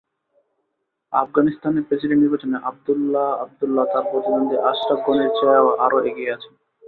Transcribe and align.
আফগানিস্তানে 1.13 1.79
প্রেসিডেন্ট 1.87 2.21
নির্বাচনে 2.21 2.57
আবদুল্লাহ 2.69 3.27
আবদুল্লাহ 3.43 3.85
তাঁর 3.85 4.05
প্রতিদ্বন্দ্বী 4.11 4.57
আশরাফ 4.69 4.99
গনির 5.05 5.31
চেয়ে 5.37 5.59
আরও 5.85 5.97
এগিয়ে 6.09 6.29
গেছেন। 6.31 6.53